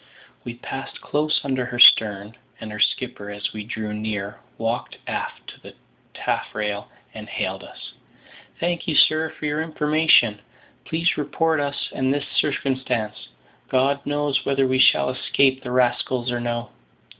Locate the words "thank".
8.59-8.87